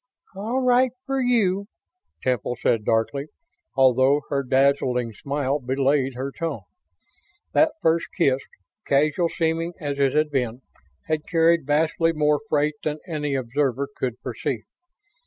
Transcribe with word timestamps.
"All 0.35 0.61
right 0.63 0.91
for 1.05 1.21
you," 1.21 1.67
Temple 2.23 2.55
said 2.55 2.83
darkly, 2.83 3.27
although 3.75 4.23
her 4.29 4.41
dazzling 4.41 5.13
smile 5.13 5.59
belied 5.59 6.15
her 6.15 6.31
tone. 6.31 6.61
That 7.53 7.73
first 7.83 8.07
kiss, 8.17 8.41
casual 8.87 9.29
seeming 9.29 9.73
as 9.79 9.99
it 9.99 10.15
had 10.15 10.31
been, 10.31 10.63
had 11.05 11.27
carried 11.27 11.67
vastly 11.67 12.13
more 12.13 12.41
freight 12.49 12.73
than 12.83 12.97
any 13.07 13.35
observer 13.35 13.87
could 13.95 14.19
perceive. 14.21 14.63